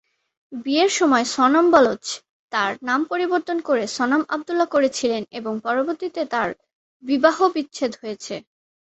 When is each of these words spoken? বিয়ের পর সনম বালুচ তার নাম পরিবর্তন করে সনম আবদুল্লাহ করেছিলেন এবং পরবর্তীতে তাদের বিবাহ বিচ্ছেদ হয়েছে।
বিয়ের 0.63 0.89
পর 1.01 1.23
সনম 1.33 1.65
বালুচ 1.73 2.05
তার 2.51 2.71
নাম 2.83 3.01
পরিবর্তন 3.11 3.57
করে 3.67 3.83
সনম 3.95 4.21
আবদুল্লাহ 4.33 4.67
করেছিলেন 4.75 5.21
এবং 5.39 5.53
পরবর্তীতে 5.65 6.21
তাদের 6.33 6.51
বিবাহ 7.03 7.37
বিচ্ছেদ 7.55 7.91
হয়েছে। 8.01 8.35